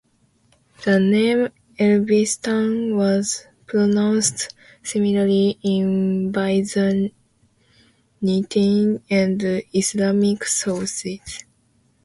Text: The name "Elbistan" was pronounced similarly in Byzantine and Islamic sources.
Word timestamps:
The 0.83 0.99
name 0.99 1.49
"Elbistan" 1.77 2.95
was 2.95 3.45
pronounced 3.67 4.51
similarly 4.81 5.59
in 5.61 6.31
Byzantine 6.31 7.13
and 9.11 9.63
Islamic 9.75 10.43
sources. 10.45 11.43